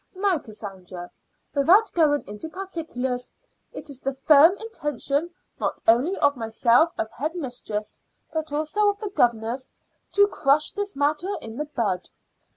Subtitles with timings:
[0.15, 1.11] Now, Cassandra,
[1.53, 3.29] without going into particulars,
[3.71, 7.99] it is the firm intention, not only of myself as head mistress,
[8.33, 9.67] but also of the governors,
[10.13, 12.09] to crush this matter in the bud.